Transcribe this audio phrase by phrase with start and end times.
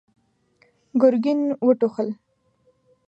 [1.01, 2.09] ګرګين وټوخل.